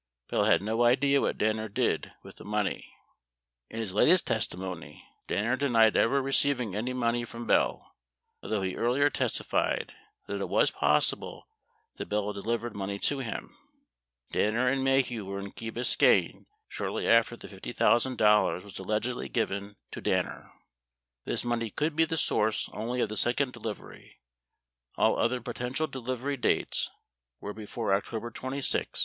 [0.29, 2.91] Bell had no idea what Danner did with the money.
[3.69, 7.93] In his latest testimony, Danner denied ever receiving any money from Bell,
[8.37, 9.93] 63 although he earlier testified
[10.25, 11.47] that it was possible
[11.97, 13.55] that Bell delivered money to him.
[14.29, 19.75] 64 Danner and Maheu were in Key Biscayne shortly after the $50,000 was allegedly given
[19.91, 20.51] to Danner.
[21.25, 24.17] 65 This money could be the source only of the second delivery;
[24.97, 26.89] all other potential delivery dates
[27.39, 28.99] w T ere before October 26, 1970.